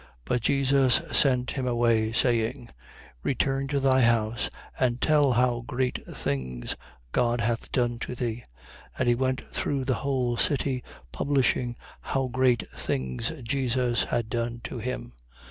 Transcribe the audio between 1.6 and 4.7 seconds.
away, saying: 8:39. Return to thy house